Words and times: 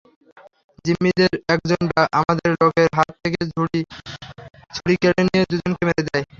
জিম্মিদের 0.85 1.33
একজন 1.55 1.81
আপনার 2.19 2.51
লোকেদের 2.53 2.89
হাত 2.97 3.11
থেকে 3.23 3.39
ছুড়ি 3.51 3.81
কেড়ে 5.01 5.21
নিয়ে 5.27 5.43
দুজনকে 5.51 5.83
মেরে 5.87 6.03
দেয়। 6.07 6.25